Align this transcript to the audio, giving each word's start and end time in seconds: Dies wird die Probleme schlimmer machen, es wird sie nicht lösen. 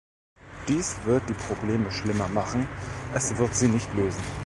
Dies 0.67 0.95
wird 1.05 1.29
die 1.29 1.35
Probleme 1.35 1.91
schlimmer 1.91 2.27
machen, 2.29 2.67
es 3.13 3.37
wird 3.37 3.53
sie 3.53 3.67
nicht 3.67 3.93
lösen. 3.93 4.23